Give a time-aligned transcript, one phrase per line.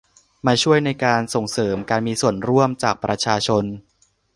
[0.45, 3.63] มาช่วยในการส่งเสริมการมีส่วนร่วมจากประชาชน